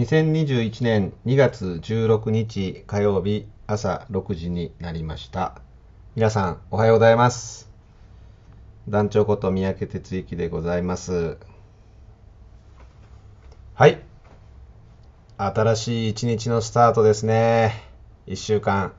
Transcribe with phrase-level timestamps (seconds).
[0.00, 5.60] 2021年2月16日火曜日朝6時になりました。
[6.16, 7.68] 皆さんおはようございます。
[8.88, 11.36] 団長こと三宅哲之でございます。
[13.74, 14.00] はい。
[15.36, 17.84] 新しい一日のスタートですね。
[18.26, 18.94] 一週間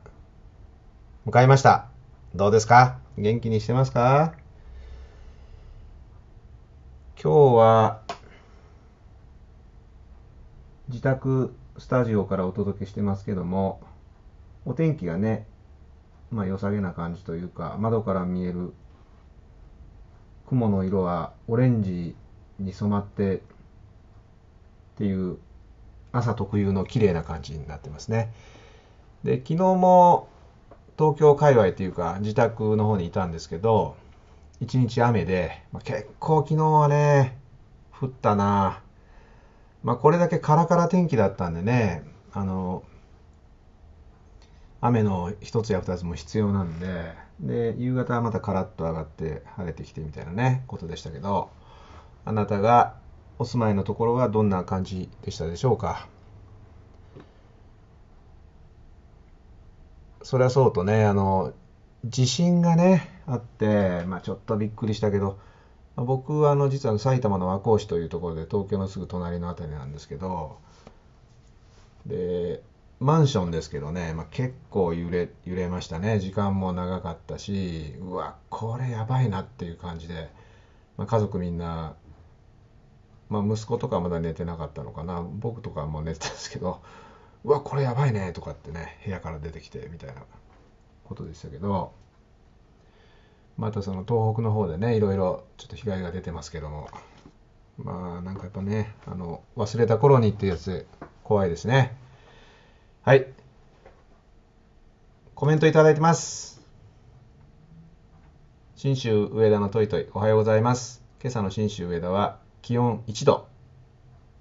[1.26, 1.88] 迎えました。
[2.36, 3.00] どうですか？
[3.18, 4.36] 元気にしてますか？
[7.20, 8.02] 今日は
[10.92, 13.80] 自宅スタジオからお届けしてますけども、
[14.66, 15.48] お天気がね、
[16.32, 18.74] まあ良さげな感じというか、窓から見える
[20.48, 22.14] 雲の色はオレンジ
[22.60, 23.40] に染まってっ
[24.98, 25.38] ていう
[26.12, 28.34] 朝特有の綺麗な感じになってますね。
[29.24, 30.28] で、昨日も
[30.98, 33.96] 東京界隈っていうか自宅の方にいたんですけど、
[34.60, 37.38] 一日雨で、まあ、結構昨日はね、
[37.98, 38.82] 降ったな
[39.84, 42.84] まあこれだけカラカラ天気だったんでね、あの、
[44.80, 51.50] 雨の一つや二つも必要なんで、で、夕方はまたカラッと上がって晴れてきてみたいなね、ことでしたけど、
[52.26, 52.96] あなたが
[53.40, 56.08] お住まいのところはどんな感じでしたでしょうか？
[60.24, 61.54] そりゃそうとね、あの、
[62.06, 65.40] 地震がね、あって、まあちょっとびっくりしたけど、
[65.96, 70.58] 僕はあの実は埼玉の和光市というところで東京のすぐ隣のあたりなんですけど、
[72.06, 72.64] で、
[73.00, 76.20] マンションですけどね、まあ、結構揺れ、揺れましたね。
[76.20, 80.30] 時間も長かったし、うわ、これやばいなっていう感じで、
[80.98, 81.96] まあ、家族みんな、
[83.30, 85.24] まあ、息子とかまだ寝てなかったのかな。
[85.24, 86.82] 僕とかも寝てたんですけど、
[87.44, 90.22] うわ、これやばいねとかってね、部屋から出てきてみたいな
[91.06, 91.94] ことでしたけど、
[93.62, 96.90] またその東北の方でね、いろいろちょっと被害が出てますけども、
[97.78, 100.88] まあなんかやっぱね、あの、忘れた頃にっていうやつ
[101.24, 101.96] 怖いですね。
[103.04, 103.28] はい。
[105.36, 106.66] コメントいただいてます。
[108.78, 111.04] 信州上田のトイトイ、おはようございます。
[111.22, 113.48] 今朝の信州上田は気温1度。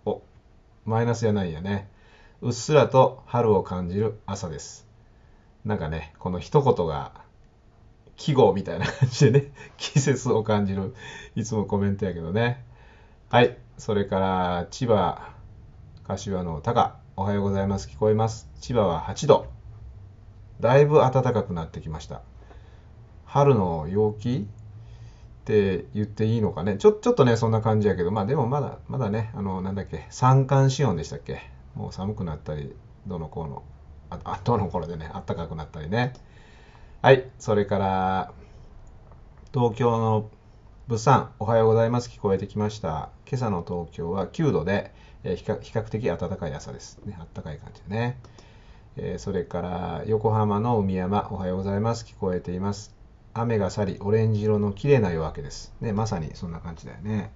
[0.06, 0.22] お、
[0.86, 1.90] マイナスじゃないやね。
[2.40, 4.88] うっすらと春を感じる朝です。
[5.66, 7.19] なんかね、この一言が
[8.20, 10.94] 季語みたいな感じでね、 季節を感じる、
[11.36, 12.66] いつもコメントやけどね。
[13.30, 13.56] はい。
[13.78, 15.32] それから、千葉、
[16.04, 17.88] 柏の高、おはようございます。
[17.88, 18.50] 聞こえます。
[18.60, 19.46] 千葉は8度。
[20.60, 22.20] だいぶ暖かくなってきました。
[23.24, 24.46] 春の陽気？
[24.46, 26.76] って言っていいのかね？
[26.76, 31.40] ちょ、ちょっとね、そんな感じやけど、まあでもまだ、まだね、あの、なんだっけ、三寒四温でしたっけ？
[31.74, 32.76] もう寒くなったり、
[33.06, 33.62] どの頃の、
[34.10, 36.12] あどの頃でね、暖かくなったりね。
[37.02, 37.30] はい。
[37.38, 38.34] それから、
[39.54, 40.30] 東京の
[40.86, 42.10] 物産、おはようございます。
[42.10, 43.08] 聞こえてきました。
[43.26, 44.92] 今朝の東京は9度で、
[45.24, 46.98] えー比較的暖かい朝です。
[47.06, 48.18] ね、暖かい感じでね。
[48.96, 52.04] えーそれから、横浜の海山、おはようございます。
[52.04, 52.94] 聞こえています。
[53.32, 55.72] 雨が去り、オレンジ色の綺麗な夜明けです。
[55.80, 57.32] ね、まさにそんな感じだよね。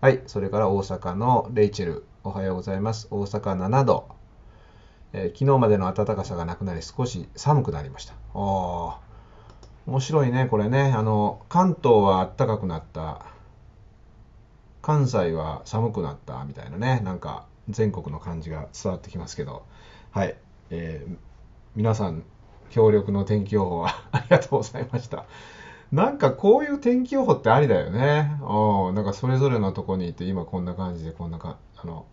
[0.00, 0.20] はい。
[0.26, 3.06] それから大阪のレイチェル、おはようございます。
[3.12, 4.21] 大阪7度。
[5.12, 8.14] えー昨日までの暖かさがなくなり、少し寒くなりました。
[8.34, 8.96] あー
[9.86, 10.92] 面白いね、これね。
[10.96, 13.26] あの、関東は暖かくなった。
[14.80, 19.64] 関西は寒くなったみたいなね、なんか全国の感じが伝わってきますけど、
[20.10, 20.34] はい、
[20.70, 21.16] えー
[21.74, 22.24] 皆さん、
[22.70, 25.24] 協力の天気予報は ありがとうございました。
[25.90, 28.38] なんかこういう天気予報ってありだよね。
[28.94, 32.06] なんかそれぞれのとこにいて、今こんな感じで、こんなか、あの、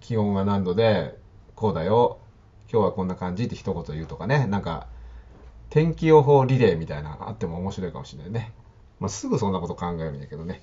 [0.00, 1.18] 気温は何度で、
[1.56, 2.18] こうだよ、
[2.70, 4.86] 今日はこんな感じって一言言うとかね、なんか、
[5.70, 8.52] 天気予報リレーみたいなのがあっても面白いかもしれないね。
[9.00, 10.62] まあ、すぐそんなこと考えるんやけどね。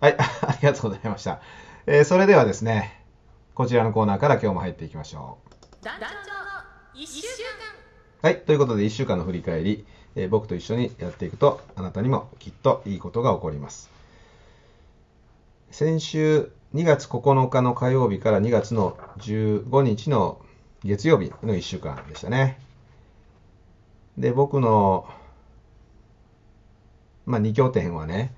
[0.00, 1.40] はい、 ありがとうございました。
[1.86, 3.04] えーそれではですね、
[3.54, 5.38] こちらのコーナーから今日も入っていきましょ
[5.80, 6.10] 団長の
[6.94, 7.28] 一週間
[8.22, 8.26] う。
[8.26, 13.90] はい、ということで1週間の振り返り、えー僕と一緒にやっていくと、あなたにもきっといいことが起こります。
[15.70, 20.40] 先週2月9日の火曜日から2月の15日の
[20.84, 22.58] 月曜日の1週間でしたね。
[24.18, 25.08] で、僕の、
[27.24, 28.34] まあ、2拠点はね、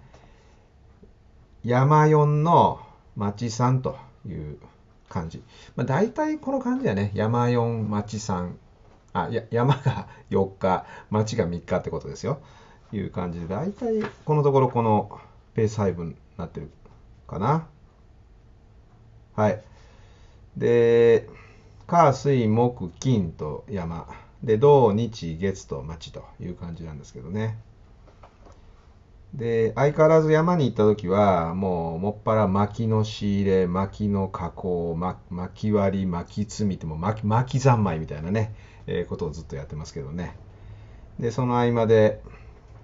[1.64, 2.80] 山4の
[3.16, 3.96] 町さんと
[4.26, 4.58] いう
[5.08, 5.42] 感じ。
[5.76, 7.10] まあ、大体この感じだね。
[7.14, 8.52] 山4町3。
[9.12, 12.40] あ、や山が4日、町が3日ってことですよ。
[12.92, 15.20] いう感じで、大体このところこの
[15.54, 16.70] ペース配分になってる
[17.26, 17.66] かな。
[19.34, 19.62] はい。
[20.56, 21.28] で、
[21.88, 24.06] 火、水、木、金と山。
[24.44, 27.58] で、土、日、月と町という感じなんですけどね。
[29.32, 38.54] で、相変わらず山に行った時は、もう、もっぱら薪の仕入れ、薪の加工、ま薪割り、薪積みって、もう薪薪三昧みたいなね、
[38.86, 40.36] えーことをずっとやってますけどね。
[41.18, 42.20] で、その合間で、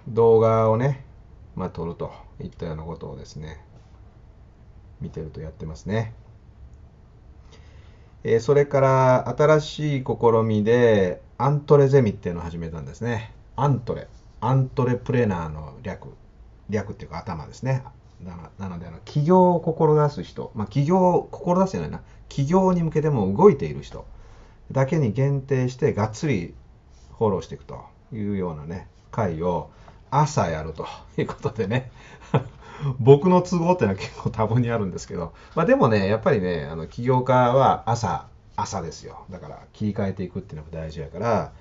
[0.08, 1.04] 動画をね、
[1.56, 2.10] まあ、撮ると
[2.40, 3.62] いったようなことをですね、
[5.02, 6.14] 見てるとやってますね。
[8.24, 13.34] えーそれから新しい試みでアントレゼミっていうのを始めたんですね。
[13.54, 14.08] アントレ。
[14.40, 16.08] アントレプレナーの略。
[16.70, 17.84] 略っていうか頭ですね。
[18.58, 22.00] なのであの、起業を志す人、まあ、起業を志すじゃないな、
[22.30, 24.06] 起業に向けても動いている人
[24.72, 26.54] だけに限定してがっつり
[27.18, 29.70] フォローしていくというようなね、会を
[30.10, 30.86] 朝やると
[31.18, 31.90] いうことでね、
[32.98, 38.26] 僕の都合っていうのは結構多分にあるんですけど、まあでもね、やっぱりね、あの起業家は朝、
[38.56, 39.24] 朝ですよ。
[39.30, 41.52] だから切り替えていくっていうのが大事やから、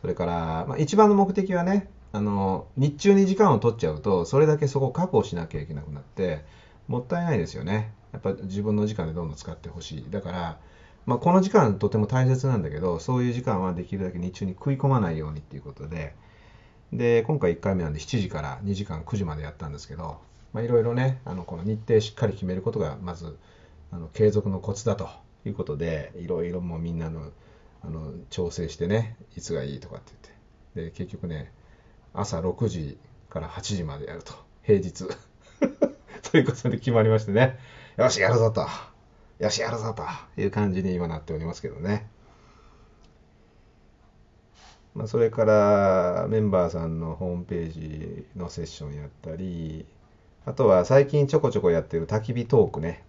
[0.00, 6.44] それから、まあ、一番の目的はね、あの、日中に時間を取っちゃうと、それだけそこを確保しなきゃいけなくなって、
[6.88, 7.92] もったいないですよね。
[8.12, 10.06] やっぱ自分の時間でどんどん使ってほしい。
[10.10, 10.58] だから、
[11.06, 16.14] まあ、この時間とても大切なんだけど、そういう時間はできるだけ日中に食い込まないようにっていうことで、
[16.92, 20.18] で、今回1回目なんで7時から2時間9時までやったんですけど、
[20.52, 23.36] まあ、いろいろね、あの、この日程しっかり決めることが、まず、
[23.92, 25.08] あの、継続のコツだと
[25.44, 27.30] いうことで、いろいろもうみんなの、
[27.82, 30.12] あの、調整してね、いつがいいとかって
[30.74, 30.90] 言って。
[30.90, 31.52] で、結局ね、
[32.12, 32.98] 朝6時
[33.28, 34.32] から8時までやると。
[34.62, 35.06] 平日。
[36.30, 37.58] ということで決まりましてね。
[37.96, 38.66] よし、やるぞと。
[39.38, 40.04] よし、やるぞと
[40.40, 42.08] いう感じに今なっておりますけどね。
[44.94, 49.86] まあ、それからメンバーさんのホームページのセッションやったり、
[50.46, 53.04] あとは最近ちょこちょこやってる焚き火トークね。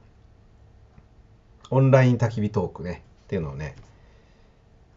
[1.69, 3.03] オンライン焚き火トークね。
[3.25, 3.77] っていうのをね、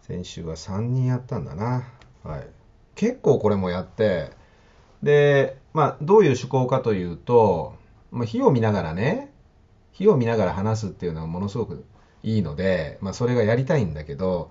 [0.02, 1.84] 先週は3人やったんだな。
[2.24, 2.48] はい。
[2.96, 4.30] 結構これもやって、
[5.04, 7.76] で、まあ、どういう趣向かというと、
[8.10, 9.32] まあ、火を見ながらね、
[9.92, 11.84] 火を見ながら話すっていうのはものすごく
[12.24, 14.50] いいので、まあ、それがやりたいんだけど、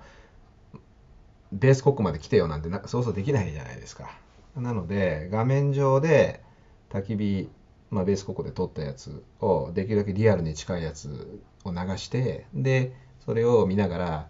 [1.51, 4.17] ベース国まで来てよなんてなそうそうできないじゃないですか。
[4.55, 6.41] なので、画面上で
[6.89, 7.49] 焚き火、
[7.93, 14.27] まあ、ベース国で撮ったやつをできるだけリアルに近いやつを流して、で、それを見ながら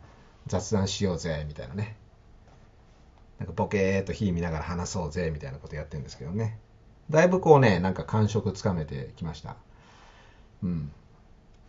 [0.47, 1.95] 雑談しようぜ、みたいなね。
[3.39, 6.59] なんかボケーっと火見ながら話そうぜ、みたいなことやってるんですけどね。
[7.09, 9.55] だいぶこうね、なんか感触つかめてきました。
[10.61, 10.91] うん。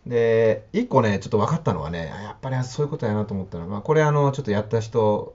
[0.05, 5.33] で、一個ね、ちょっと分かったのはね、やっぱりそういうことやなと思ったのは、まあ、これあの、ちょっとやった人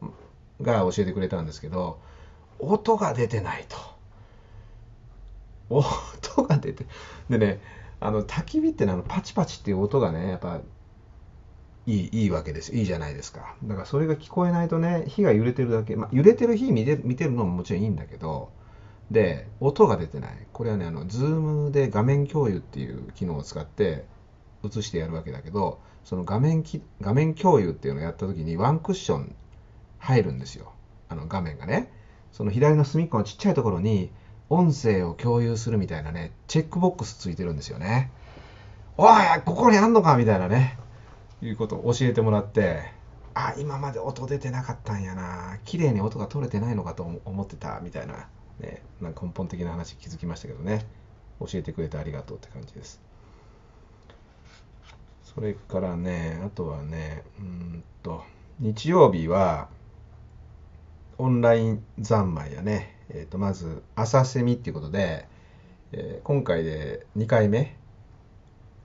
[0.60, 1.98] が教えてくれたんですけど、
[2.58, 4.00] 音が出てないと。
[5.70, 6.87] 音が出て、
[7.28, 7.61] でね、
[8.00, 10.61] あの、焚き火ってね、あの、パチパチっていう音がね、やっぱ、
[11.87, 12.75] いい、いいわけです。
[12.75, 13.56] いいじゃないですか。
[13.64, 18.50] だからそれが聞こえないとね、火が揺れてるだけ、まあ、揺れてる火見て見てるのももちろんいいんだけど、
[19.11, 20.46] で、音が出てない。
[20.52, 24.05] これはね、あの、ズームで画面共有っていう機能を使って
[24.64, 29.34] 映してやるわけだけど、その画面き、画面共有っていうのをやった時にワンクッション
[29.99, 30.73] 入るんですよ。
[31.08, 31.93] あの画面がね。
[32.31, 34.12] その左の隅っこのちっちゃいところに、
[34.50, 38.11] 音声を共有するみたいなね、チェックボックスついてるんですよね。
[38.99, 40.76] おい、ここにあんのかみたいなね、
[41.40, 42.92] いうことを教えてもらって、
[43.35, 45.59] あ、今まで音出てなかったんやな。
[45.64, 48.28] 綺麗に音が取れてないのかと思ってた、みたいな、
[48.59, 50.85] ね、なんか根本的な話気づきましたけどね。
[51.38, 53.00] 教えてくれてありがとうって感じです。
[55.23, 58.25] それからね、あとはね、うんと、
[58.59, 59.69] 日曜日は、
[61.19, 65.26] オンライン三昧やね、えっ、と、まず、朝セミっていうことで、
[65.93, 67.76] えー今回で2回目、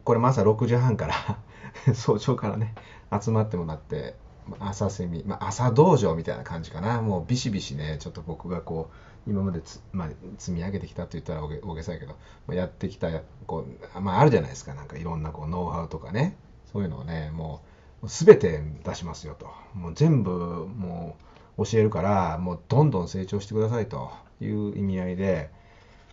[0.03, 1.39] これも朝6時半から、
[1.93, 2.75] 早朝からね、
[3.19, 4.15] 集まってもらって、
[4.59, 7.01] 朝セミ、まあ、朝道場みたいな感じかな。
[7.01, 8.89] もうビシビシね、ちょっと僕がこ
[9.27, 12.15] う、今までつ、まあ、積み上げてきたと言ったら大げ大げさやけど、
[12.47, 13.09] まあ、やってきた、
[13.47, 13.65] こ
[13.95, 14.73] う、まあ、あるじゃないですか。
[14.75, 16.37] なんかいろんなこう、ノウハウとかね。
[16.71, 17.61] そういうのをね、も
[18.03, 19.47] う、すべて出しますよと。
[19.73, 25.49] もう全部、もう、教えるから、もうどんどん成長してくださいという意味合いで、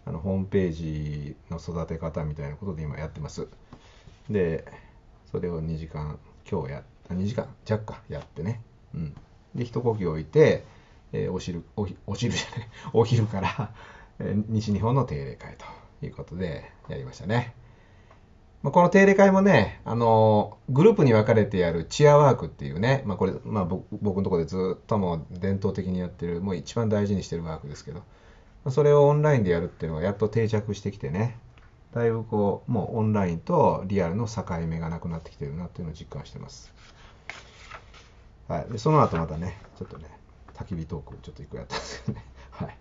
[0.05, 3.47] あの、ホームページの育て方みたいなことで今やってます。
[4.31, 4.65] で、
[5.31, 6.19] それを2時間、
[6.51, 7.47] 今日や、2時間？
[7.65, 8.61] 弱かやってね。
[8.95, 9.15] うん。
[9.55, 10.65] で、一呼吸置いて、
[11.13, 13.73] えーお昼、おお昼じゃない、 お昼から、
[14.19, 15.67] え西日本の定例会と
[16.05, 17.53] いうことでやりましたね。
[18.63, 28.05] まあ、この定例会もね、あのーグループに分かれてやるチアワークっていうね、まあ、これ、まあ、僕のとこでずっともう伝統的にやってる、もう一番大事にしてるワークですけど、ま
[28.67, 31.37] あそれをオンラインでやるっていうのがやっと定着してきてね、
[31.93, 36.73] だいぶこう、もうオンラインとリアルの境目がなくなってきてるなっていうのを実感してます。
[38.49, 38.73] はい。
[38.73, 40.05] で、その後またね、ちょっとね、
[40.55, 42.25] 焚き火トークちょっと一個やったんですけどね。
[42.53, 42.79] はい。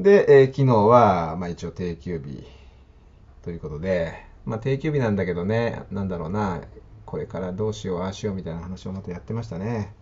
[0.00, 2.46] で、えー昨日は、まあ一応定休日
[3.42, 6.62] ということで、まあ定休日なんだけどね、なんだろうな、
[7.04, 9.92] これからどうしよう、ああしようみたいな話をまたやってましたね。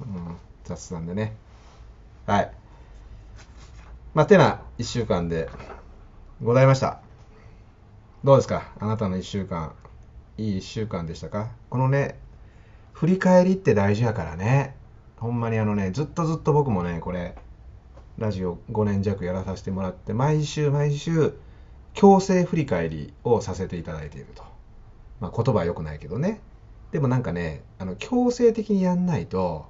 [0.00, 1.34] うん、雑談でね。
[2.26, 2.52] はい。
[4.14, 5.48] まあ、てな一週間で
[6.42, 7.00] ございました。
[8.24, 8.72] どうですか？
[8.78, 9.72] あなたの一週間。
[10.38, 11.48] いい一週間でしたか？
[11.70, 12.18] このね、
[12.92, 14.76] 振り返りって大事やからね。
[15.16, 17.34] ほんまにあのね、ずっとずっと僕もね、これ、
[18.18, 21.34] ラジオ5年弱やらさせてもらって、毎週毎週、
[21.94, 24.42] 強制振り返りをさせていただいていると。
[25.20, 26.40] まあ、言葉は良くないけどね。
[26.90, 29.66] でもなんかね、あの強制的にやんないと、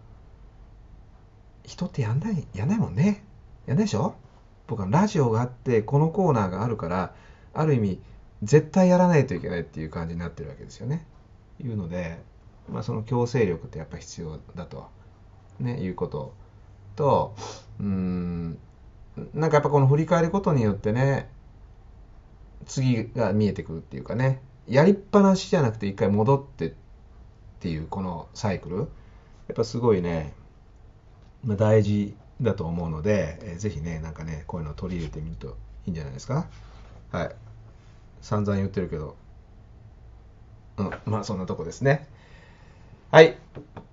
[1.64, 3.24] 人ってやんない、やんないもんね。
[3.66, 4.14] やんないでしょ？
[4.66, 7.14] 僕はラジオがあって、このコーナーがあるから、
[7.54, 8.00] ある意味、
[8.42, 11.06] 絶対やらないといけないっていう感じになってるわけですよね。
[11.62, 12.18] いうので、
[12.68, 14.88] まあ、その強制力ってやっぱ必要だと、
[15.60, 16.32] ね、いうこと
[16.96, 17.34] と、
[17.78, 18.58] うん、
[19.34, 21.28] なんかやっぱこの振り返ることによってね、
[22.66, 26.73] 次が見えてくるっていうかね、やりっぱなしじゃなくて一回戻ってっ
[27.61, 28.87] ていうこのサイクル、やっ
[29.54, 30.35] ぱすごいね、
[31.45, 36.47] まあ、大事だと思うので、えーぜひね、なんかね、こういうのを取り入れてみるといいんじゃないですか。
[37.11, 37.35] はい。
[38.21, 39.16] 散々言ってるけど、
[40.76, 42.09] うん、まあそんなとこですね。
[43.11, 43.37] はい。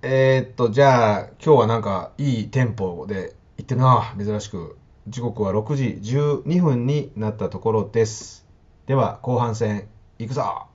[0.01, 4.77] えーっと、じゃあ、今日はなんかいいテンポで行ってるな、珍しく。
[5.07, 5.83] 時刻は6時
[6.17, 8.48] 12分になったところです。
[8.89, 10.65] では、後半戦、行くぞ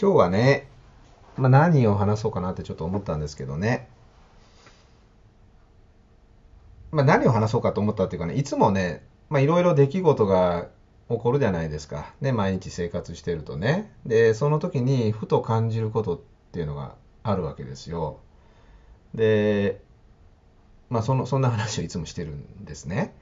[0.00, 0.66] 今日はね、
[1.36, 3.97] まあ、何を話そうかなってちょっと思ったんですけどね。
[6.90, 10.68] まあ、何を話そうかと思ったっていうかね、いつもね、いろいろ出来事が
[11.08, 12.14] 起こるじゃないですか。
[12.20, 13.92] ね、毎日生活してるとね。
[14.06, 16.20] で、その時にふと感じることっ
[16.52, 18.20] ていうのがあるわけですよ。
[19.14, 19.82] で、
[20.90, 23.14] まあ、その、そんな話をいつもしてるんですね。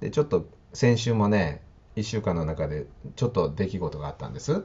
[0.00, 1.62] で、ちょっと先週もね、
[1.96, 2.86] 1週間の中で
[3.16, 4.64] ちょっと出来事があったんです。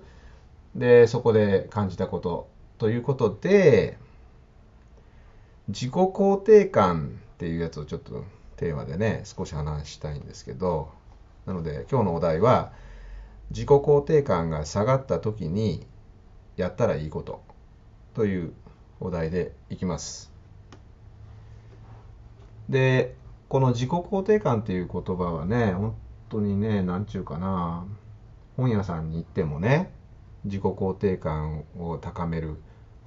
[0.75, 2.47] で、そこで感じたこと
[2.77, 3.97] ということで、
[5.67, 8.23] 自己肯定感っていうやつをちょっと
[8.55, 10.91] テーマでね、少し話したいんですけど、
[11.45, 12.71] なので今日のお題は、
[13.51, 15.85] 自己肯定感が下がった時に
[16.57, 17.43] やったらいいこと
[18.13, 18.53] という
[18.99, 20.31] お題でいきます。
[22.69, 23.15] で、
[23.49, 25.95] この自己肯定感っていう言葉はね、本
[26.29, 27.85] 当にね、なんちゅうかな、
[28.57, 29.91] 本屋さんに行ってもね、
[30.45, 32.57] 自己肯定感を高める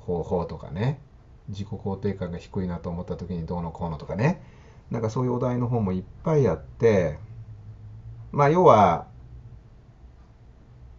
[0.01, 1.01] 方法とかね
[1.49, 4.43] 自己肯定感が低いなと思った時にどうのこうのとかね
[4.91, 7.19] なんかそういうお題の本もいっぱいあって
[8.33, 9.07] まあ要は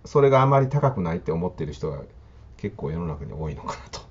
[0.05, 2.01] それがあまり高くないって思ってる人が
[2.57, 4.01] 結構世の中に多いのかなと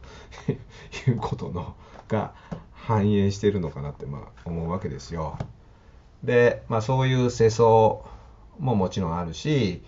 [1.11, 1.75] いうことの
[2.09, 2.33] が
[2.73, 5.39] 反映してるのかなってまあ思うわけですよ。
[6.23, 7.69] で、まあ、そういう世相
[8.59, 9.83] ももちろんあるし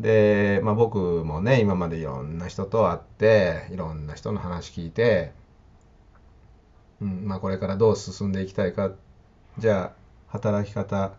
[0.00, 5.32] で、まあ、僕もね今までいろんな人と会っていろんな人の話聞いて、
[7.02, 8.92] うんまあ、これからどう進んでいきたいか
[9.58, 11.12] じゃあ働き方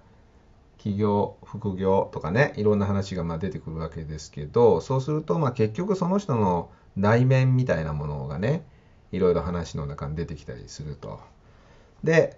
[0.77, 8.63] 起業副業とかねいろんな話がまあ出てくるわけですけどそうするとまあ結局その人の内面みたいなものがね
[9.11, 11.19] いろいろ話の中に出てきたりすると。
[12.03, 12.37] で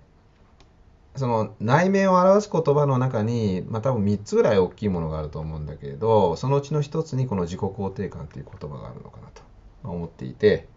[1.18, 9.42] その内面を表す言葉の中に、まあ、多分3つぐらい大きいものがあると思うんだけれどそのうちの1つにこの自己肯定感っていう言葉があるのかなと
[9.84, 10.68] 思っていて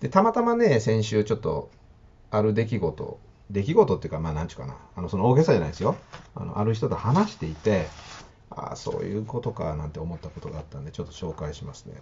[0.00, 1.70] でたまたまね先週ちょっと
[2.30, 3.18] ある出来事
[3.50, 4.76] 出来事っていうかまあ何ちゅうかな。
[4.96, 5.96] あのその大げさじゃないですよ。
[6.34, 7.86] あのある人と話していて
[8.50, 11.94] ああそういうことかなんて思ったことがあったんでちょっと紹介しますね。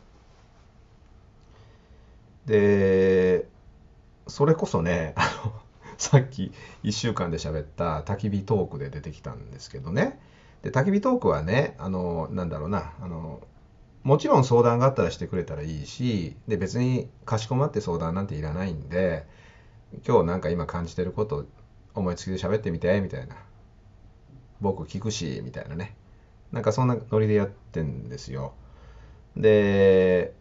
[2.46, 3.48] で
[4.26, 5.52] それこそねあの
[5.98, 10.18] さっき1週間で喋った焚き火トークで出てきたんですけどね。
[10.64, 13.42] で、焚き火トークはね、あの、なんだろうな、あの、
[14.02, 19.26] もちろん相談があったらしてくれたらいいし、で、別にかしこまって相談なんていらないんで、
[20.06, 21.46] 今日なんか今感じてること
[21.94, 23.36] 思いつきで喋ってみて、みたいな。
[24.60, 25.96] 僕聞くし、みたいなね。
[26.52, 28.54] なんかそんなノリでやってんですよ。
[29.36, 30.34] で、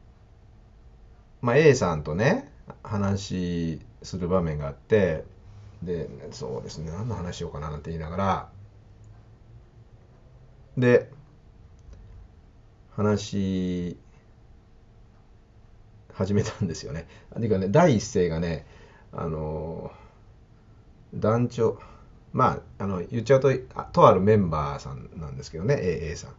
[1.42, 2.52] まあ A さんとね、
[2.84, 5.26] 話する場面があって、
[5.82, 8.50] で、そうですね、何の話しようかななんて言いながら、
[10.78, 11.12] で、
[12.92, 13.98] 話
[16.14, 17.08] 始めたんですよね。
[17.36, 18.66] ていうかね、第一声がね、
[19.16, 19.92] あの
[21.14, 21.80] 団長
[22.32, 23.52] まああの言っちゃうと
[23.92, 26.32] とあるメンバーさんなんですけどね AA さん。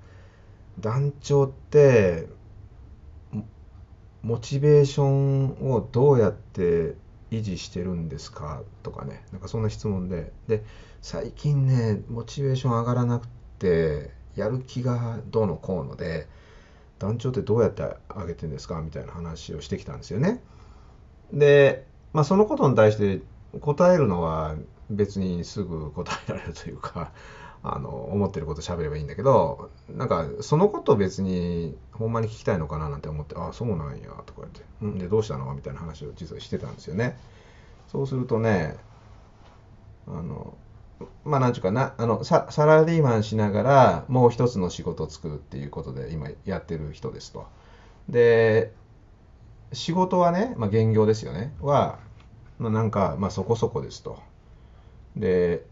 [0.81, 2.26] 団長って
[4.23, 6.97] モチベーションをどうやって
[7.31, 10.33] 維持してるんですかとかねなんかそんな質問で。
[10.49, 10.64] で
[11.00, 13.28] 最近ねモチベーション上がらなく
[13.59, 16.26] てやる気がどうのこうので
[16.99, 20.43] 団長ってどうやって上げてるんですかみたいな話をしてきたんですよね。
[21.33, 23.21] で、まあ、そのことに対して
[23.61, 24.54] 答えるのは
[24.88, 27.12] 別にすぐ答えられるというか
[27.62, 37.18] あの思ってること喋ればいいんだけどなんかそのこと別にほんまに聞きたいのかななんて思って「ああそうなんや」とか言って「うんでどうしたの?」みたいな話を実はしてたんですよね。
[37.88, 38.76] そうするとね
[40.06, 40.54] あの
[41.25, 47.47] まあなんちゅうかなあのササラリーマンしながらもう一つの仕事を作るっていうことで今やってる人ですと。
[48.09, 48.73] で
[49.75, 51.99] 仕事はね、まあ、現業ですよねは、
[52.59, 54.19] まあ、なんか、まあ、そこそこですと。
[55.16, 55.64] で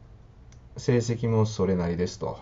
[0.77, 2.39] 成績もそれなりですと。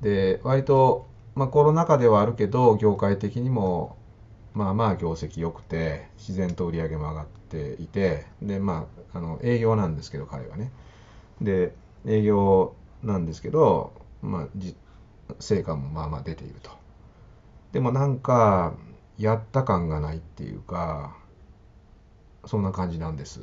[0.00, 3.96] で割と、まあ、コロナ禍ではあるけど業界的にも
[4.54, 10.72] まあまあ業績良くて自然と売り上げも上がっていてでまああの営業なんですけど彼はね
[11.40, 11.72] で
[12.06, 13.92] 営業なんですけど、
[14.22, 14.76] まあ、じ
[15.40, 16.70] 成果もまあまあ出ていると
[17.72, 18.74] でもなんか
[19.18, 21.14] やった感がないっていうか
[22.46, 23.40] そんな感じなんです。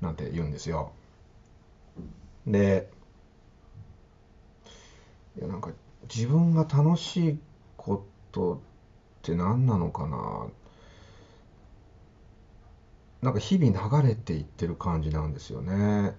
[0.00, 0.92] なんて言うんですよ。
[2.46, 2.90] で
[5.38, 5.70] いやなんか
[6.14, 7.38] 自分が楽しい
[7.76, 8.58] ことっ
[9.22, 10.46] て何なのかな。
[13.22, 16.14] なんか日々流れていってる感じなんですよね。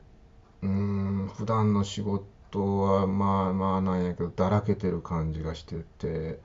[0.64, 6.40] うん普段の仕事はまあまあなんやけどだらけてる感じがしてて。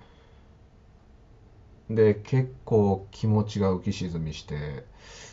[1.90, 4.84] で結構気持ちが浮き沈みして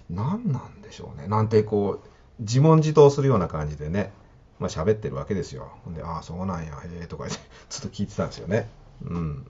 [0.10, 1.28] 何なんでしょうね。
[1.28, 4.12] なんてこう自問自答するような感じでね
[4.60, 5.70] まあ喋ってるわけですよ。
[5.84, 8.70] ほんで「ああそうなんやへえ」とか言ってずっと聞いてたんですよね。
[9.04, 9.48] うん。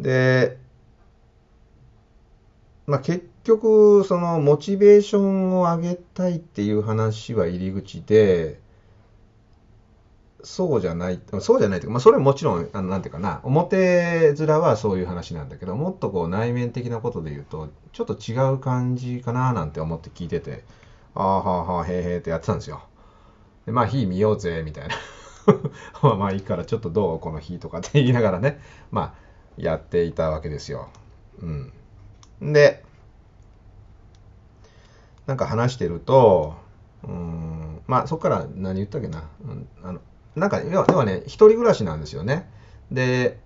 [0.00, 0.58] で
[2.86, 8.60] まあ結局そのモチベーションを上げたいっていう話は入り口で
[10.44, 20.64] そうじゃない、そうじゃないというか、まあ、それはもちろん、あのなんていうかな、表面はそういう話なんだけど、もっとこう内面的なことで言うと、ちょっと違う感じかななんて思って聞いてて、
[21.14, 22.82] ああ、はあはあ、へえへえってやってたんですよ。
[23.66, 24.94] で、まあ、火見ようぜ、みたいな。
[26.02, 29.14] まあ、まあいいから、ちょっとどうこの火とかって言いながらね、まあ、
[29.56, 30.88] やっていたわけですよ。
[31.42, 31.72] うん。
[32.52, 32.84] で、
[35.26, 36.54] なんか話してると、
[37.04, 39.24] うん、まあ、そこから何言ったっけな。
[39.44, 40.00] うん、あの
[40.36, 42.48] なんか、要はね、一人暮らしなんですよね。
[42.90, 43.38] で、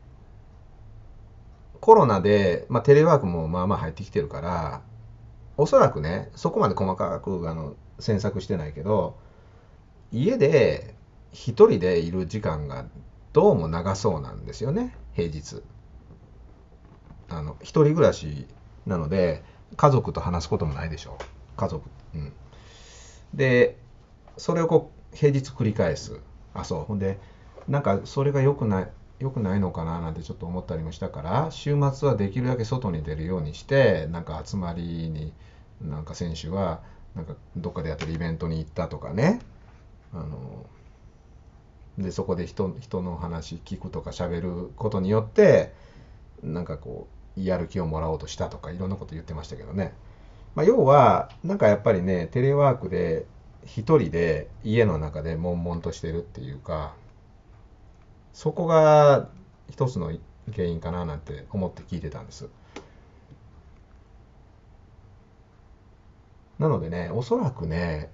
[1.81, 4.83] コロナで、まあ、テレワークもまあまあ入ってきてるから、
[5.57, 9.17] おそらくね、そこまで細かくあの詮索してないけど、
[10.13, 10.95] 家で
[11.33, 12.87] 一人でいる時間が
[13.33, 15.63] どうも長そうなんですよね、平日。
[17.29, 18.47] あの、一人暮らし
[18.87, 19.43] なので、
[19.77, 21.25] 家族と話すこともないでしょう。
[21.57, 21.89] 家族。
[22.15, 22.33] うん。
[23.35, 23.79] で、
[24.37, 26.21] それをこう、平日繰り返す。
[26.55, 26.85] あそう。
[26.85, 27.19] ほんで
[27.69, 28.89] なんかそれが良くない
[29.19, 35.33] 良くないのかななんてちょっと思ったりもしたから週末はできるだけ外に出るようにしてなんか集まりに
[35.81, 36.81] なんか選手は
[37.15, 39.41] なんかどっかでやってるイベントに行ったとかね。
[40.13, 40.67] あの
[41.99, 45.73] でそこで人人の話聞くとか喋ることによって
[46.43, 49.93] なんかこうやる気をもらおうとしたとかいろんなこと言ってましたけどね、
[50.55, 53.27] まあ、要はなんかやっぱりねテレワークで
[53.65, 56.95] 一人で家の中で悶々としてるっていうか
[58.33, 59.29] そこが
[59.71, 60.13] 一つの
[60.53, 62.49] 原因かななんて思って聞いてたんです。
[66.59, 68.11] なのでねおそらくね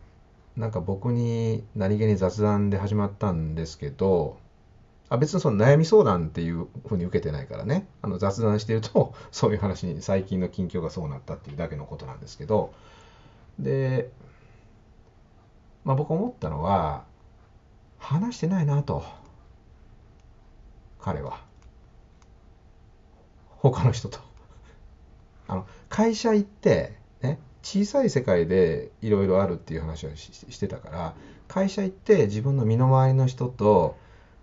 [0.57, 4.39] なんか僕に何気に雑談で始まったんですけど
[5.09, 7.87] あ別にその悩み相談っていうふうに受けてないからね。
[8.03, 12.73] あの雑談してると そういう話に最近の近況がそうなったっていうだけのことなんですけど。
[13.59, 14.11] で
[15.85, 17.05] まあ、僕思ったのは
[17.99, 19.05] 話してないなと。
[21.01, 21.41] 彼は。
[23.49, 24.21] 他の人と。
[25.47, 31.15] あの会社行ってね小さい世界でいろいろあるっていう話をしてたから
[31.49, 33.97] 会社行って自分の身の回りの人と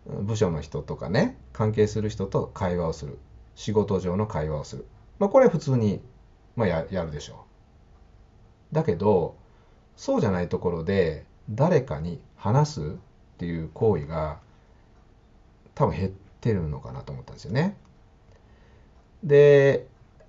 [0.06, 3.20] 部署の人とかね関係する人と会話をする。
[3.56, 4.86] 仕事上の会話をする。
[5.18, 6.02] まあこれは普通に、
[6.56, 7.46] まあ、ややるでしょ
[8.72, 8.76] う。
[8.76, 9.38] だけど
[9.96, 12.86] そうじゃないところで誰かに話すっ
[13.38, 14.40] ていう行為が
[15.74, 17.76] 多分減ってるのかなと思ったんですよね。
[19.24, 19.88] で、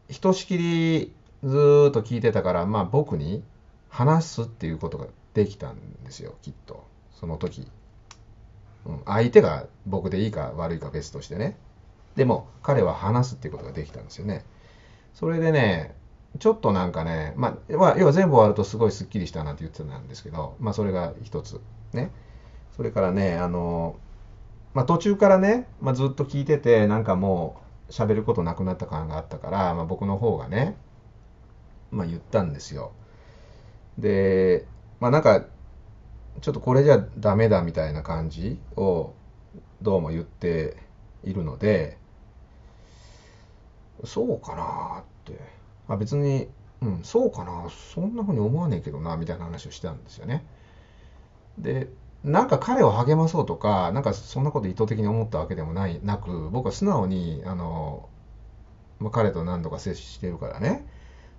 [0.09, 1.13] ひとしきり
[1.45, 3.43] ずっと聞いてたから、まあ僕に
[3.89, 6.85] 話すっていうことができたんですよ、きっと。
[7.13, 7.71] その時。
[8.87, 11.57] うん、相手が僕でいいか悪いか別としてね。
[12.15, 14.45] でも彼は話すっていうことができたんですよね。
[15.15, 15.95] それでね、
[16.39, 21.61] ちょっとなんかね、まあ、要は全部終わるとすごいスッキリしたなんて言ってたんですけど、まあそれが一つ。
[21.93, 22.11] ね。
[22.77, 23.97] それからね、あの、
[24.75, 30.77] まあ途中からね、まあずっと聞いてて、なんかもう喋ることなくなった感があったから、まあ僕の方がね、
[31.91, 32.93] まあ言ったんですよ。
[33.99, 34.67] で、
[35.01, 35.45] まあなんか、
[36.41, 39.15] ちょっとこれじゃダメだみたいな感じを
[39.81, 40.77] どうも言って
[41.25, 41.99] いるので、
[44.05, 45.56] そうかなって。
[45.95, 46.49] あ別に、
[46.83, 50.45] うん、そうかな、そんな風に思わねえけどな、みたいな話をしてたんですよね。
[51.59, 51.89] で、
[52.25, 58.09] なんか彼を励まそうとか、なんかそんなこと意図的に思ったわけでもないなく、僕は素直に、あの、
[58.99, 60.87] まあ、彼と何度か接してるからね。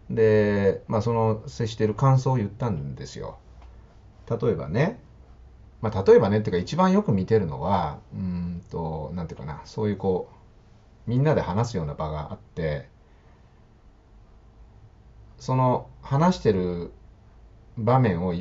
[0.10, 3.38] で、まあその接してる感想を言ったんですよ。
[4.30, 5.00] 例えばね、
[5.82, 10.30] まあ例えばねっていうか一番よく見てるのは、うんと、なんていうかな、そういうこ
[11.08, 12.90] う、みんなで話すような場があって、
[15.38, 16.91] その話してる
[17.78, 18.34] 場面を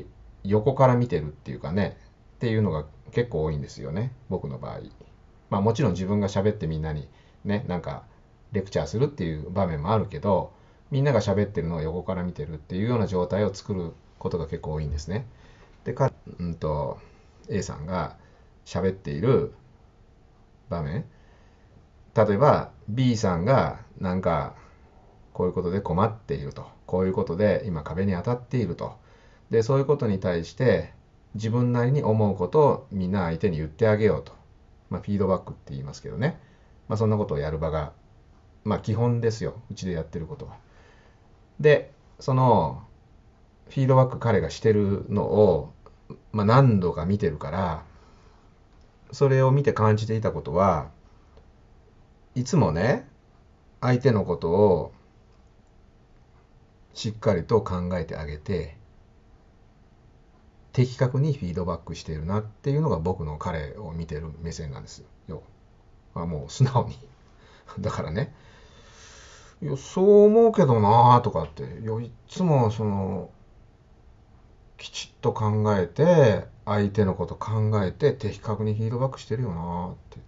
[0.44, 1.96] 横から見てるっていうかね、
[2.36, 4.80] っていうのが結構多いんですよね、僕の場合。
[5.50, 7.08] まあもちろん自分が喋ってみんなに
[7.44, 8.04] ね、なんか
[8.52, 10.52] レクチャーするっていう場面もあるけど、
[10.90, 15.26] みんなが喋ってるのを横から見てるっていうような状態を作ることが結構多いんですね。
[15.84, 16.98] で、か、うんと、
[17.48, 18.16] A さんが
[18.64, 19.52] 喋っている
[20.68, 21.04] 場面、
[22.14, 24.54] 例えば B さんがなんか
[25.32, 26.75] こういうことで困っていると。
[26.86, 28.96] こういうことで今壁に当たっていると。
[29.50, 30.92] で、そういうことに対して
[31.34, 34.32] 自分なりに思うことをみんな相手に言ってあげようと。
[34.88, 36.40] まあ、フィードバックって言いますけどね。
[36.88, 37.92] まあ、そんなことをやる場が、
[38.64, 39.54] まあ、基本ですよ。
[39.70, 40.56] うちでやってることは。
[41.60, 42.82] で、その、
[43.68, 45.72] フィードバック彼がしてるのを、
[46.32, 47.82] まあ、何度か見てるから、
[49.12, 50.88] それを見て感じていたことは、
[52.34, 53.08] いつもね、
[53.80, 54.92] 相手のことを
[56.96, 58.74] しっかりと考えてあげて、
[60.72, 65.42] 的確にフィードバックしているなっていうのが僕の彼を見てる目線なんですよ。
[66.14, 66.98] まあ、もう素直に。
[67.80, 68.34] だからね、
[69.60, 73.28] いや、そう思うけどなぁとかって、いや、いつもその、
[74.78, 80.18] きちっと考えて、相手のこと考えて、的確にフィードバックしてるよなぁって。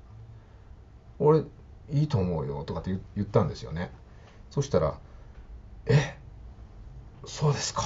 [1.19, 1.45] 俺、
[1.89, 3.91] いいと思うよとかって言ったんですよね。
[4.51, 4.99] そしたら、
[5.87, 6.18] え、
[7.29, 7.83] そうですか。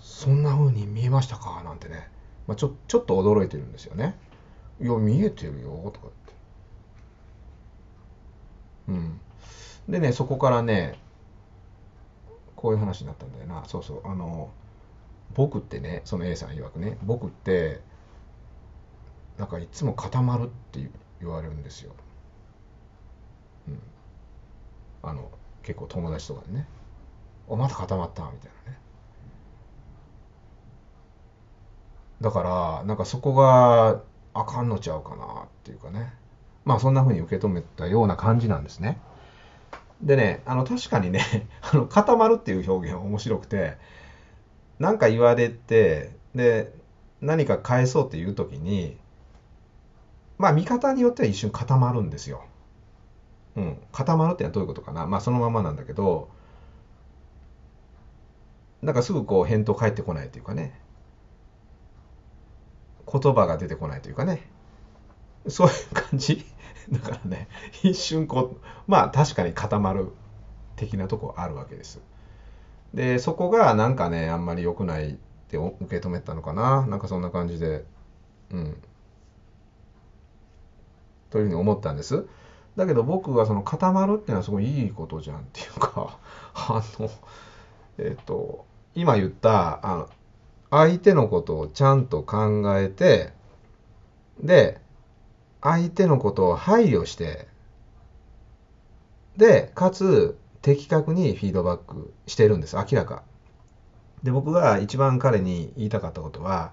[0.00, 1.62] そんな風に見えましたか？
[1.64, 2.08] なんてね。
[2.46, 4.16] まあ、ちょ、ちょっと驚いてるんですよね。
[4.80, 6.16] いや、見えてるよとかって。
[8.88, 9.20] うん。
[9.88, 10.98] でね、そこからね、
[12.56, 13.64] こういう話になったんだよな。
[13.66, 14.00] そうそう。
[14.04, 14.50] あの、
[15.34, 17.80] 僕ってね、その A さん曰くね、僕って、
[19.36, 21.92] なんかいつも固まるって言言われるんですよ。
[23.68, 23.82] うん。
[25.02, 25.30] あの、
[25.62, 26.66] 結構友達とかでね。
[27.48, 28.78] お、また固まったみたいなね。
[32.20, 34.02] だから、なんかそこが
[34.34, 36.12] あかんのちゃうかなっていうかね。
[36.64, 38.98] まあそんな風に受け止めたような感じなんですね。
[40.02, 43.78] でね、あの確かにね、 あの固まるっていう表現面白くて、
[44.78, 46.72] なんか言われて、で、
[47.20, 48.98] 何か返そうっていう時に、
[50.36, 52.44] まあ見方によっては一瞬固まるんですよ。
[53.56, 53.78] うん。
[53.90, 55.06] 固まるってのはどういうことかな。
[55.06, 56.28] まあそのままなんだけど、
[58.82, 60.80] なんかすぐこう返答返ってこないというかね。
[63.10, 64.48] 言葉が出てこないというかね。
[65.48, 66.44] そういう感じ
[66.92, 67.48] だからね、
[67.82, 70.12] 一瞬こう、まあ確かに固まる
[70.76, 72.00] 的なとこあるわけです。
[72.94, 75.16] で、そこがなんかね、あんまり良くないっ
[75.48, 76.86] て受け止めたのかな。
[76.86, 77.84] なんかそんな感じで、
[78.50, 78.82] うん。
[81.30, 82.26] というふうに思ったんです。
[82.76, 86.18] だけど僕はその固まるっていうのはすごいいいことじゃんっていうか、
[86.54, 87.10] あの、
[87.98, 88.64] えっと、
[88.98, 90.08] 今言った、あの、
[90.70, 93.32] 相手のことをちゃんと考えて、
[94.40, 94.80] で、
[95.62, 97.46] 相手のことを配慮して、
[99.36, 102.74] で、かつ、的確にフィードバックしてるんです。
[102.74, 103.22] 明らか。
[104.24, 106.72] で、僕が一番彼に言いたかったことは、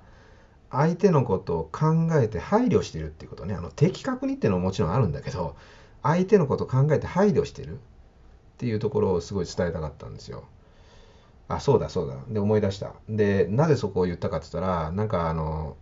[0.72, 3.54] 相手のことを考えて配慮してるっていうことね。
[3.54, 5.56] あの、的確にっていうのももちろんあるんだけど、
[6.02, 7.78] 相手のことを考えて配慮してるっ
[8.58, 10.46] ていうところをすごい伝えたかったんですよ。
[11.48, 12.16] あ、そうだそうだ。
[12.28, 12.94] で、思い出した。
[13.08, 15.78] で、なぜそこを言ったかって言ったら、なんかあの、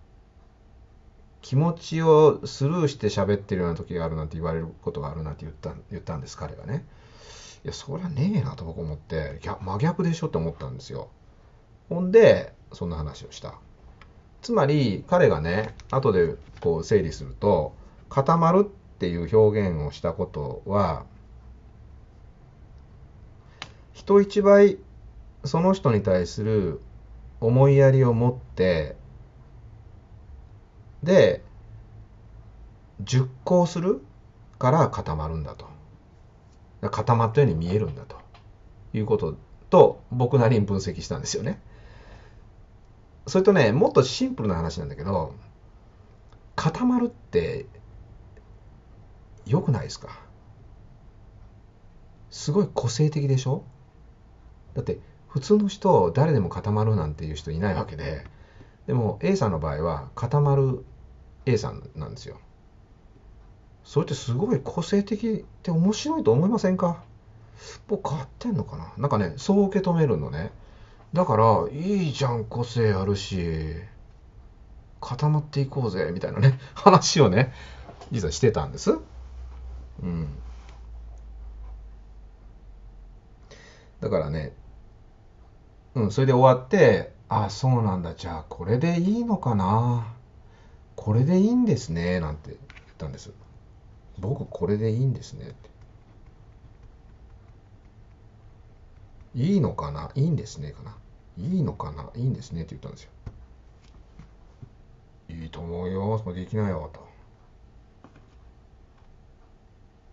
[1.42, 6.86] 気持ちをスルーして喋ってるような時があるなんて言われることがあるなんて言った言ったんです、彼がね。
[7.64, 11.10] いやそりゃねえなと僕思って逆真逆でしょって思ったんですよ
[11.88, 13.56] ほんでそんな話をした
[14.42, 17.74] つまり彼がね後でこう整理すると
[18.10, 21.06] 固まるっていう表現をしたことは
[23.94, 24.78] 人一倍
[25.44, 26.82] その人に対する
[27.42, 28.96] 思いやりを持って
[31.04, 31.44] で
[33.02, 34.02] 熟考する
[34.58, 35.68] から固まるんだと。
[36.90, 38.18] 固まったように見えるんだと。
[38.94, 39.36] いうこと
[39.70, 41.60] と僕なりに分析したんですよね。
[43.26, 45.34] それとねもっとシンプルな話なんだけど
[46.56, 47.66] 固まるって
[49.46, 50.10] 良くないですか？
[52.30, 53.64] すごい個性的でしょ？
[54.74, 55.00] だって
[55.34, 58.24] 普通の人誰でも固まるなんていう人いないわけで
[58.86, 60.86] でも A さんの場合は固まる
[61.48, 62.40] A さんなんですよ。
[63.84, 67.04] それってすごい個性的って面白いと思いませんか？
[67.88, 68.94] 僕変わってんのかな？
[68.98, 70.52] なんかねそう受け止めるのね。
[71.14, 73.74] だからいいじゃん個性あるし
[75.02, 77.54] 固まっていこうぜみたいなね 話をね
[78.12, 79.00] 実はしてたんです。
[80.02, 80.28] うん。
[84.00, 84.54] だからね
[85.96, 90.08] うんそれで終わってあそうなんだじゃあこれでいいのかな。
[90.96, 92.58] これでいいんですねなんて言っ
[92.98, 93.32] たんです。
[94.20, 95.70] 僕これでいいんですねって。
[99.36, 100.96] いいのかないいんですねかな。
[101.38, 103.10] いいのかないいんですねって言ったんですよ。
[105.30, 107.08] いいと思うよそできないよと。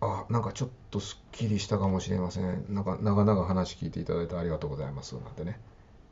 [0.01, 2.65] あなんかちょっとすっきりしたかもしれません。
[2.69, 5.59] なんか長々話聞いていただいてありがとうございますなんてね。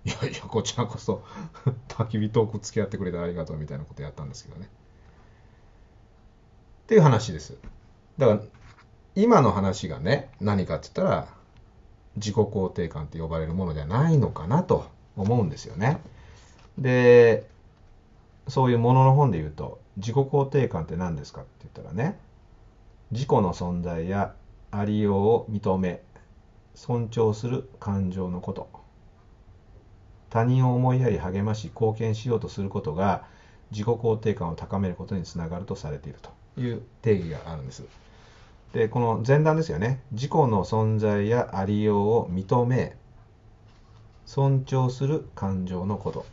[0.06, 1.24] いやいやこちらこそ
[1.90, 4.70] 焚き火トーク付き合ってくれてありがとうみたいなことやったんですけどね。
[6.84, 7.58] っていう話です。
[8.18, 8.42] だから
[9.16, 11.28] 今の話がね何かって言ったら
[12.16, 16.00] 自己肯定感って呼ばれるものじゃないのかなと思うんですよね。
[16.78, 17.48] で
[18.48, 22.18] そういうものの本で言うと自己肯定感って何ですかって言ったらね
[23.12, 24.34] 自己の存在や
[24.72, 26.02] ありようを認め
[26.76, 28.79] 尊重する感情のこと。
[30.30, 33.26] 他人を思いやり励まし貢献しようとすることが
[33.72, 37.84] 自己肯定感を高めることにつながるとされているという定義があるんです。
[38.74, 40.02] でこの前段ですよね。
[40.12, 42.96] 自己の存在やありようを認め
[44.26, 46.26] 尊重する感情のこと、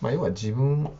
[0.00, 0.90] まあ、要は自分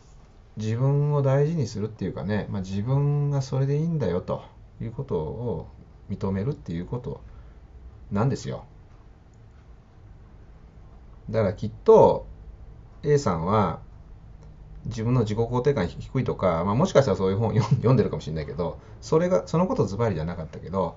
[0.56, 4.44] 自分を大事にするっていうかね、まあ、自分がそれでいいんだよと
[4.80, 5.68] いうことを
[6.10, 7.20] 認めるっていうこと
[8.12, 8.64] なんですよ。
[11.30, 12.26] だからきっと
[13.02, 13.80] A さんは
[14.86, 20.96] 自分の自己肯定感低いとか、まあ、もしかしたらそういう本 読んでるかもしれないけどそれがそのことズバリじゃなかったけど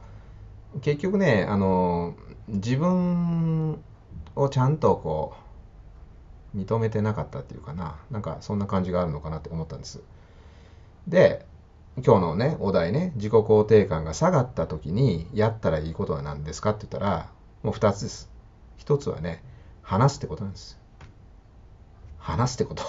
[0.82, 2.16] 結局ねあの
[2.48, 3.80] 自分
[4.36, 5.34] をちゃんとこ
[6.56, 7.98] う認めてなかったっていうかな。
[8.10, 10.02] なんかそんな感じがあるのかなって思ったんです。
[11.08, 11.46] で
[12.04, 17.30] 今日のねお題ね自己肯定感が下がった時にやったらいいことは何ですかって言ったら
[17.64, 18.30] もう2つです。
[18.80, 19.44] 1つはね
[19.88, 20.78] 話すってことなんです
[22.20, 22.84] 話すってこと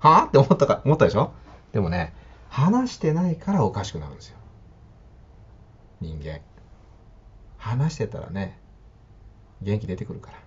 [0.00, 1.32] はぁって思ったか、思ったでしょ？
[1.72, 2.12] でもね、
[2.50, 4.36] 話してないからおかしくなるんですよ。
[6.02, 6.40] 人間。
[7.56, 8.58] 話してたらね、
[9.62, 10.38] 元気出てくるから。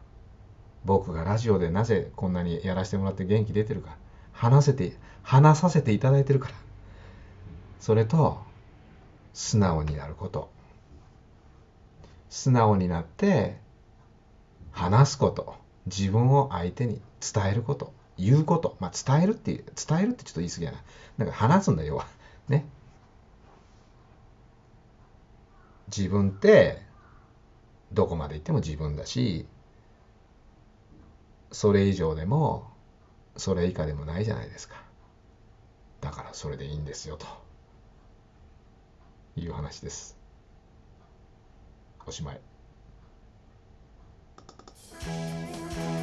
[0.85, 3.97] 僕がラジオでなぜこんなにやらせてもらって元気出てるか。
[4.31, 6.55] 話せて、話させていただいてるから。
[7.79, 8.41] それと、
[9.33, 10.51] 素直になること。
[12.29, 13.59] 素直になって、
[14.73, 15.55] 話すこと。
[15.85, 17.01] 自分を相手に
[17.33, 17.93] 伝えること。
[18.17, 20.83] 言うこと、まあ、伝えるっていう、伝えるってちょっと言い過ぎやな。
[21.17, 22.03] なんか話すんだよ、
[22.47, 22.65] ね。
[25.95, 26.81] 自分って
[27.91, 29.47] どこまで行っても自分だし、
[31.51, 32.71] それ以上でも
[33.37, 34.75] それ以下でもないじゃないですか。
[36.01, 37.27] だからそれでいいんですよと
[39.35, 40.17] いう話です。
[42.05, 42.52] おしまい。
[45.05, 46.02] は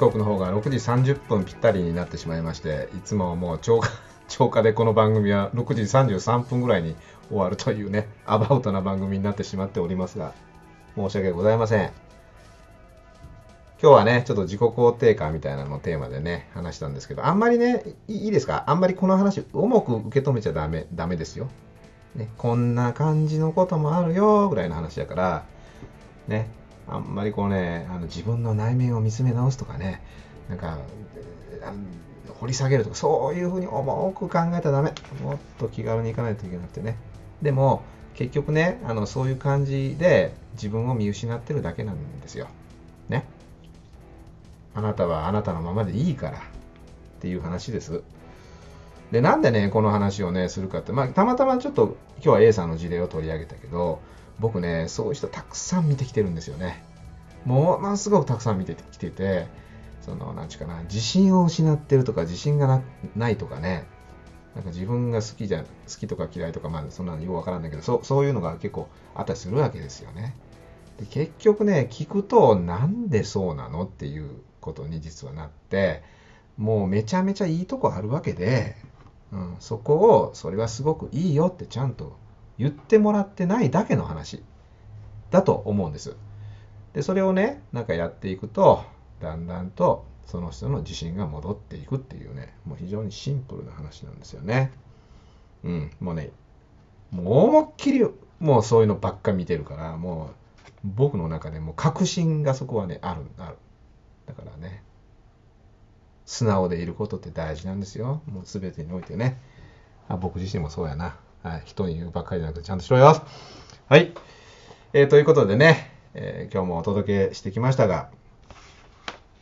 [0.00, 3.90] 刻の方が6時30分ぴったりになってしまいまして、いつももう超過
[4.28, 6.96] 超過でこの番組は6時33分ぐらいに
[7.28, 10.32] 終わるというね、アバウトな番組になってしまっておりますが、
[10.96, 11.90] 申し訳ございません。
[13.82, 18.64] 今日はね、ちょっと自己肯定感みたいなのをテーマでね、話したんですけど、あんまりね、いいですか？
[18.66, 21.48] あんまりこの話、重く受け止めちゃダメ、ダメですよ。
[22.14, 25.44] ね、こんな感じのこともあるよ、ぐらいの話だから、
[26.28, 26.48] ね、
[26.90, 30.02] あんまりこうね、あの自分の内面を見つめ直すとかね、
[30.48, 30.78] なんか、
[32.40, 34.92] 掘り下げるとか、そういうふうに重く考えたらダメ。
[35.22, 36.96] もっと気軽にいかないといけなくてね。
[37.42, 37.82] でも、
[38.14, 42.48] 結局ね、あのそういう感じで自分を見失ってるだけなんですよ。
[43.08, 43.24] ね。
[44.74, 46.40] あなたはあなたのままでいいからっ
[47.20, 48.02] ていう話です。
[49.12, 54.00] で、なんでね、この話をね、するかって、まあ、たまたまちょっと今日は A さんの事例を取り上げたけど、
[54.40, 56.82] 僕ね、そういう人たくさん見てきてるんですよね。
[57.44, 59.46] ものすごくたくさん見てきてて、
[60.02, 62.82] その、なんちゅうかな、自信を失ってるとか、自信が
[63.16, 63.86] ないとかね、
[64.54, 70.34] なんか自分が好きじゃ、好きとか嫌いとか、まあ、そんなのよくわからんだけど、そう、そういうのが結構あったりするわけですよね。
[70.98, 76.02] で結局ね、聞くと、なんでそうなのっていうことに実はなって、
[76.56, 78.76] もうめちゃめちゃいいとこあるわけで、
[79.32, 82.16] うん、そこを、それはすごくいいよってちゃんと
[82.60, 84.42] 言ってもらってないだけの話
[85.30, 86.14] だと思うんです。
[86.92, 88.84] で、それをね、なんかやっていくと、
[89.18, 94.72] だんだんとその人の自信が戻っていくっていうね、もう非常にシンプルな話なんですよね。
[95.64, 96.32] うん、もうね、
[97.10, 98.04] もう思いっきり、
[98.40, 100.28] もうそういうのばっか見てるから、もう
[100.84, 103.56] 僕の中でも確信がそこはね、ある、ある。
[104.26, 104.82] だからね、
[106.26, 108.20] 素直でいることって大事なんですよ。
[108.26, 109.40] もう全てにおいてね。
[110.08, 111.16] あ僕自身もそうやな。
[111.42, 113.22] はい、人に言うばっかりじゃなくてちゃんとしろよ。
[113.88, 114.12] はい。
[114.92, 118.10] えー、ということでね、えー、今日もお届けしてきましたが、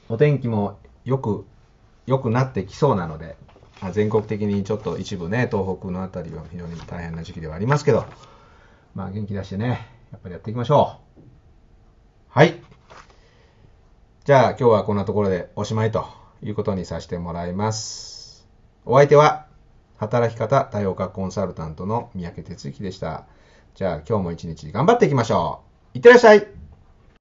[0.09, 1.45] お天気もよく、
[2.07, 3.37] 良くなってきそうなので、
[3.81, 8.07] あ全国的にちょっと一部ね、東北の辺りは非常に大変な時期ではありますけど、
[8.95, 11.21] まあ元気出してね、やっぱりやっていきましょう。
[12.29, 12.55] はい。
[14.25, 16.07] じゃあ今日はこんなところでおしまいと
[16.43, 18.47] いうことにさせてもらいます。
[18.85, 19.48] お相手は、
[19.99, 23.27] 働き方多様化コンサルタントの三宅哲之でした。
[23.75, 25.61] じゃあ今日も一日頑張っていきましょ
[25.95, 25.99] う。
[25.99, 26.68] いってらっしゃい